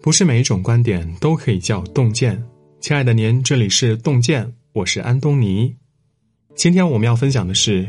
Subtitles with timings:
[0.00, 2.40] 不是每一种观点都可以叫洞见。
[2.80, 5.74] 亲爱的您，这里是洞见，我是安东尼。
[6.54, 7.88] 今天我们要分享的是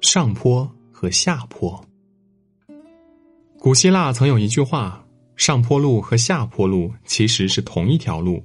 [0.00, 1.80] 上坡和下坡。
[3.58, 8.44] 古希腊曾有一句话：“上坡路和下坡路其实是同一条路，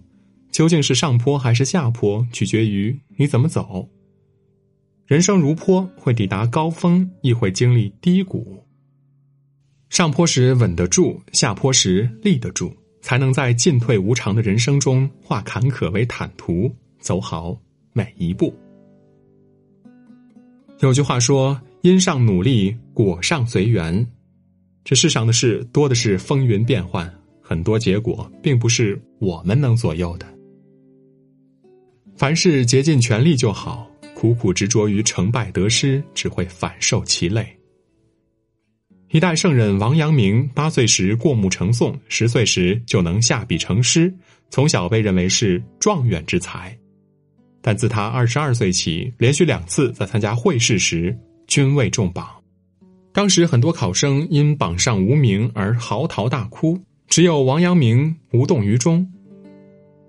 [0.51, 3.89] 究竟是上坡还是下坡，取决于你怎么走。”
[5.05, 8.59] 人生如坡，会抵达高峰，亦会经历低谷。
[9.89, 17.55] 上坡时稳得住，下坡时立得住，才能在进退无常的人生中化坎坷为坦途，走好
[17.93, 18.51] 每一步。
[20.79, 24.05] 有句话说：“因上努力，果上随缘。”
[24.83, 27.11] 这世上的事多的是风云变幻，
[27.41, 30.25] 很多结果并不是我们能左右的。
[32.17, 33.87] 凡事竭尽全力就好。
[34.25, 37.47] 苦苦执着于成败得失，只会反受其累。
[39.11, 44.11] 一代圣人王阳明，八岁时过目成诵，十岁时就能下笔成诗，
[44.49, 46.75] 从小被认为是状元之才。
[47.61, 52.27] 但自他二十二岁起，连续两次在参加会试时均未中榜。
[53.13, 59.07] 当时很多考生因榜上无名而嚎啕大哭，只有王阳明无动于衷。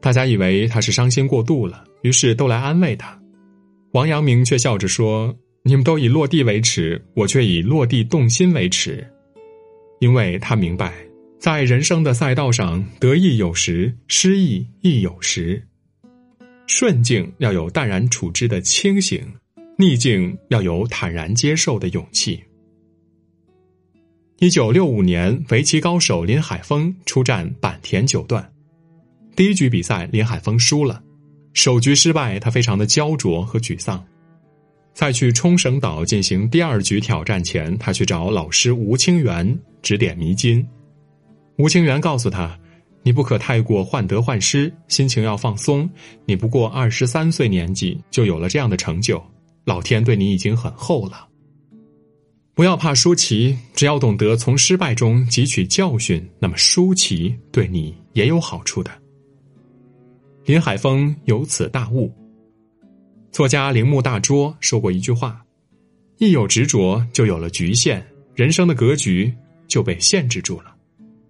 [0.00, 3.20] 大家以为他是伤心过度了，于是都来安慰他。
[3.92, 5.34] 王阳明却笑着说
[5.64, 9.06] ：“你们都以落地为耻，我却以落地动心为耻。
[10.00, 10.92] 因为他明白，
[11.38, 15.62] 在人生的赛道上，得意有时，失意亦有时。
[16.66, 19.22] 顺境要有淡然处之的清醒，
[19.78, 22.42] 逆境要有坦然接受的勇气。”
[24.38, 28.52] 一九六五年，围棋高手林海峰出战坂田九段，
[29.34, 31.02] 第一局比赛，林海峰输了。
[31.56, 34.04] 首局失败，他非常的焦灼和沮丧。
[34.92, 40.64] 在去冲绳岛进行第二局挑战前，他去找老师吴清源指点迷津。
[41.56, 42.56] 吴清源告诉他
[43.02, 45.88] ：“你不可太过患得患失，心情要放松。
[46.26, 49.20] 你不过二十三岁年纪，就有了这样的成就，
[49.64, 51.26] 老天对你已经很厚了。
[52.54, 58.90] 不要怕输棋，只要懂得从失败中汲取教训，那么输棋对你也有好处的。”
[60.46, 62.08] 林海峰由此大悟。
[63.32, 65.44] 作家铃木大拙说过一句话
[66.18, 68.00] ：“一有执着，就有了局限，
[68.32, 69.34] 人生的格局
[69.66, 70.66] 就被限制住了；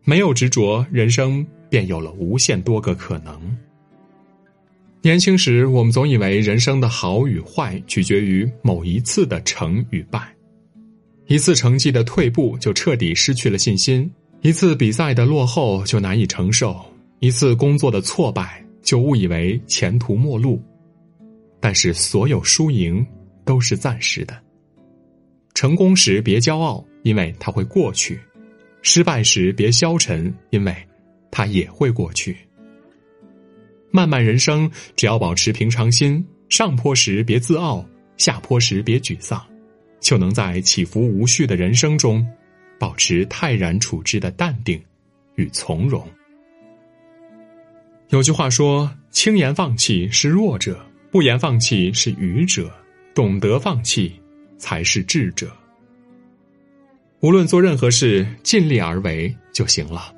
[0.04, 3.40] 没有执着，人生便有了无限多个可能。”
[5.00, 10.30] 年轻时，我们总以为人生的好与坏取决于某一次的成与败，
[11.26, 14.10] 一次成绩的退步就彻底失去了信心，
[14.42, 16.84] 一次比赛的落后就难以承受，
[17.20, 18.62] 一次工作的挫败。
[18.86, 20.62] 就误以为前途末路，
[21.58, 23.04] 但是所有输赢
[23.44, 24.40] 都是暂时的。
[25.54, 28.14] 成功时别骄傲，因为它会过去；
[28.82, 30.72] 失败时别消沉，因为
[31.32, 32.36] 它也会过去。
[33.90, 37.84] 漫漫人生，只要保持平常心，上坡时别自傲，
[38.16, 39.44] 下坡时别沮丧，
[39.98, 42.24] 就能在起伏无序的人生中，
[42.78, 44.80] 保持泰然处之的淡定
[45.34, 46.06] 与从容。
[48.10, 50.78] 有句话说：“轻言放弃是弱者，
[51.10, 52.70] 不言放弃是愚者，
[53.12, 54.12] 懂得放弃
[54.58, 55.50] 才是智者。”
[57.18, 60.14] 无论做任何事，尽力而为就行了。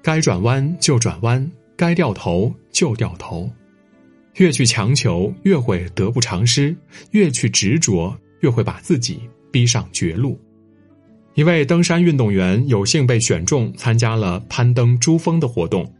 [0.00, 3.50] 该转弯就转弯，该掉头就掉头。
[4.34, 6.72] 越去强求，越会得不偿失；
[7.10, 9.18] 越去执着，越会把自己
[9.50, 10.40] 逼上绝路。
[11.34, 15.92] 一位登山运动员有幸被选中参加了攀登珠峰的活动。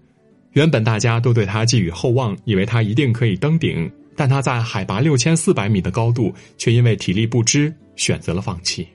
[0.56, 8.88] 原本大家都对他寄予厚望，以为他一定可以登顶，但他在海拔六千四百米的高度，却因为体力不支选择了放弃。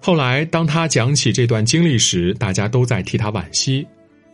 [0.00, 3.84] 后来，当他讲起这段经历时，大家都在替他惋惜，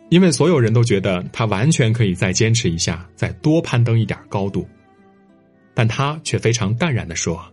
[0.09, 4.69] 因为所有人都觉得他完全可以再坚持一下，再多攀登一点高度，
[5.73, 7.43] 但他却非常淡然的说：“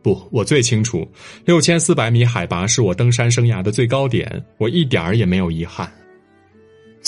[0.00, 1.04] 不，我最清楚，
[1.44, 5.92] 六千四百米海拔是我登山生涯的最高点，我一点儿也没有遗憾。”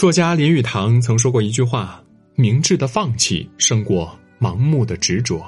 [0.00, 2.02] 作家林语堂曾说过一句话
[2.34, 5.44] ：“明智的放弃胜过盲目的执着。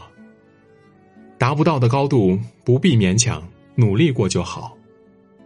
[1.38, 3.42] 达不到的高度不必勉强，
[3.76, 4.76] 努力过就好；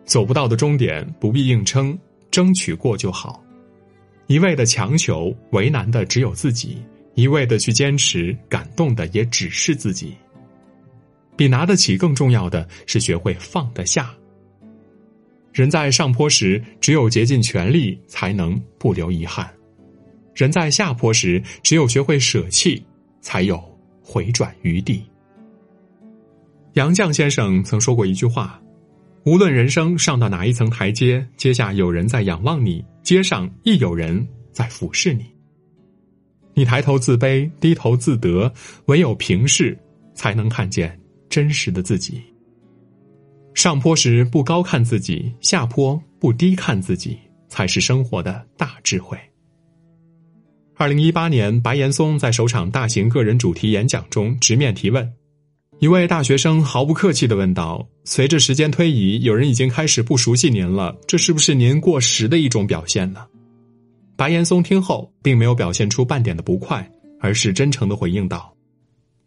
[0.05, 1.97] 走不到的终点不必硬撑，
[2.33, 3.41] 争取过就好。
[4.27, 6.71] 一味的强求，为难的只有自己；
[7.15, 10.17] 一味的去坚持，感动的也只是自己。
[11.37, 14.13] 比拿得起更重要的是学会放得下。”
[15.57, 19.47] 人在上坡时，只有竭尽全力，才能不留遗憾；
[20.35, 22.85] 人在下坡时，只有学会舍弃，
[23.23, 23.59] 才有
[24.03, 25.03] 回转余地。
[26.75, 28.61] 杨绛先生曾说过一句话
[29.25, 35.25] ：“无论人生上到哪一层台阶，阶下有人在仰望你，阶上亦有人在俯视你。
[36.53, 38.53] 你抬头自卑，低头自得，
[38.89, 39.75] 唯有平视，
[40.13, 41.01] 才能看见
[41.31, 42.23] 真实的自己。
[43.57, 47.19] 上坡时不高看自己，下坡不低看自己，
[47.49, 49.19] 才是生活的大智慧。
[50.77, 55.11] 二零一八年，白岩松在首场大型个人主题演讲中直面提问，
[55.79, 63.25] 一位大学生毫不客气的问道：“随着时间推移，有人已经开始不熟悉您了，这是不是您过时的一种表现呢？”
[64.17, 66.87] 白岩松听后，并没有表现出半点的不快，
[67.21, 68.55] 而是真诚的回应道。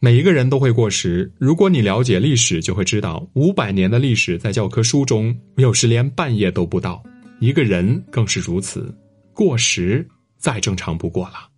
[0.01, 1.29] 每一个人都会过时。
[1.37, 7.03] 如果你了解历史，就会知道，五百年的历史在教科书中有时连半页都不到。
[7.41, 8.93] 一个人更是如此，
[9.33, 10.07] 过时
[10.37, 11.49] 再正常不过了。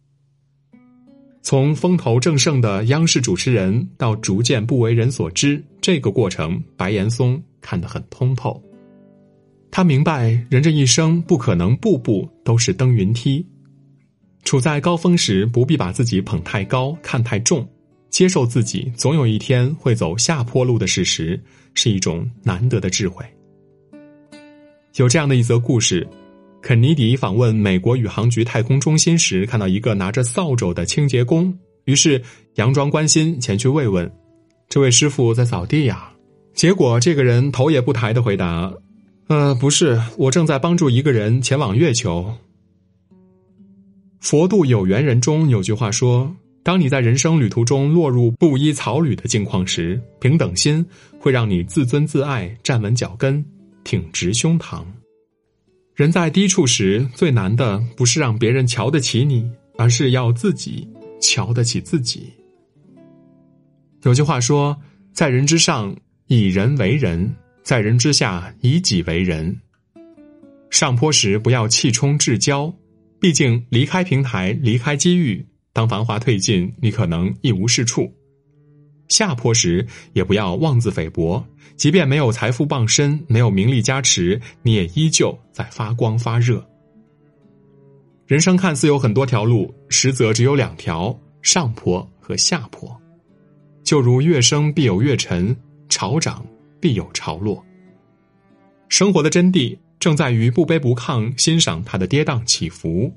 [1.43, 8.59] 从风头正盛的央视主持人到逐渐不为人所知，这个过程，白岩松看得很通透。
[9.69, 13.45] 他明白，人这一生不可能步步都是登云梯。
[14.43, 17.67] 处在高峰时，不必把自己捧太高，看太重。
[18.11, 21.41] 接受自己总有一天会走下坡路的事实，
[21.73, 23.25] 是一种难得的智慧。
[24.97, 26.05] 有这样的一则故事：
[26.61, 32.21] 肯尼迪访问美国宇航局太空中心时，看到一个拿着扫帚的清洁工，于是
[32.53, 34.11] 佯装关心前去慰问
[34.67, 36.11] ：“这位师傅在扫地呀。”
[36.53, 38.73] 结果这个人头也不抬的回答
[39.27, 42.33] ：“呃，不是，我正在帮助一个人前往月球。”
[44.19, 46.35] 佛度有缘人中有句话说。
[46.63, 50.85] 当你在人生旅途中落入布衣草履的境况时，平等心
[51.19, 53.43] 会让你自尊自爱，站稳脚跟，
[53.83, 54.83] 挺直胸膛。
[55.95, 60.87] 人在低处时，最难的不是让别人瞧得起你，而是要自己
[61.19, 62.31] 瞧得起自己。
[64.03, 64.79] 有句话说
[65.13, 65.95] ：“在人之上，
[66.27, 67.27] 以人为人；
[67.63, 69.59] 在人之下，以己为人。”
[70.69, 72.73] 上坡时不要气冲至骄，
[73.19, 75.45] 毕竟离开平台，离开机遇。
[75.73, 78.03] 当繁华褪尽，你可能一无是处；
[79.07, 81.43] 下坡时也不要妄自菲薄，
[81.75, 86.65] 即便没有财富傍身，没有名利加持，你也依旧在发光发热。
[88.27, 92.95] 人生看似有很多条路，实则只有两条：上坡和下坡。
[93.83, 95.55] 就如月升必有月沉，
[95.89, 96.45] 潮涨
[96.79, 97.61] 必有潮落。
[98.87, 103.11] 生活的真谛正在于不卑不亢，欣赏它的跌宕起伏。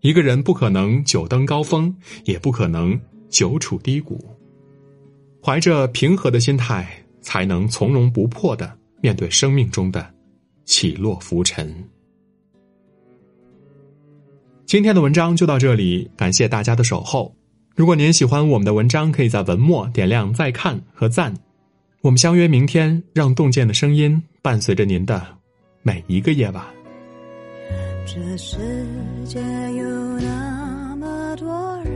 [0.00, 2.98] 一个人不可能久登高峰，也不可能
[3.28, 4.24] 久处低谷。
[5.42, 6.88] 怀着平和的心态，
[7.20, 10.08] 才能从容不迫的面对生命中的
[10.64, 11.74] 起落浮沉。
[14.66, 17.34] 今天的文章就到这里，感谢大家的守候。
[17.74, 21.34] 如果您喜欢我们的文章，可以在文末点亮再看和赞。
[22.02, 25.26] 我们相约明天，让洞见的声音伴随着您的
[25.82, 26.77] 每一个夜晚。
[28.10, 28.56] 这世
[29.26, 29.38] 界
[29.74, 29.84] 有
[30.20, 31.92] 那么多人，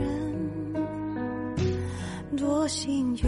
[2.37, 3.23] 多幸运，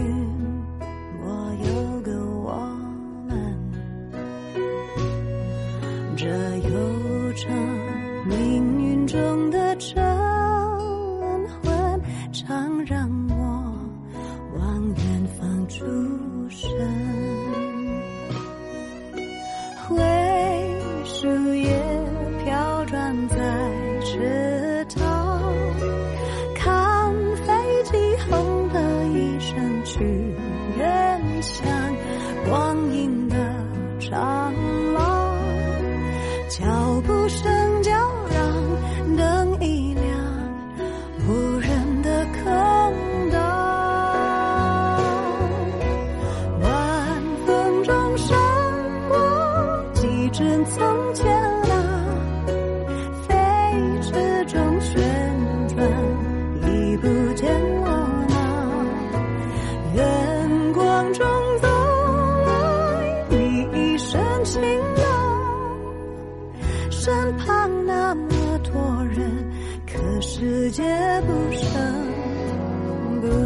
[1.20, 2.12] 我有个
[2.44, 2.54] 我
[3.26, 3.36] 们。
[6.16, 7.52] 这悠长
[8.24, 10.00] 命运中的晨
[11.60, 12.00] 昏，
[12.32, 13.10] 常让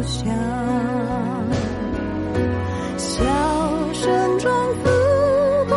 [0.03, 0.25] 想，
[2.97, 3.23] 笑
[3.93, 4.89] 声中浮
[5.69, 5.75] 过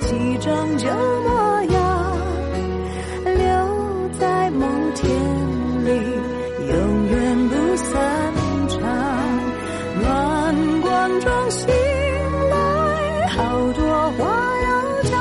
[0.00, 2.16] 几张旧模样，
[3.24, 5.10] 留在梦田
[5.84, 5.88] 里，
[6.68, 8.32] 永远不散
[8.68, 8.80] 场。
[10.00, 11.68] 暖光中醒
[12.50, 14.20] 来，好多话
[14.64, 15.12] 要讲。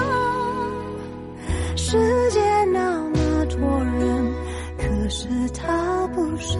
[1.75, 2.39] 世界
[2.71, 4.33] 那么多人，
[4.77, 6.59] 可是他不声。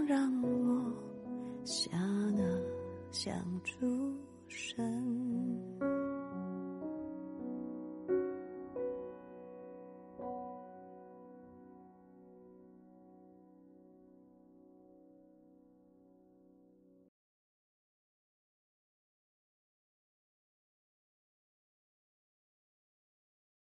[3.23, 3.31] 想
[3.63, 6.00] 出神。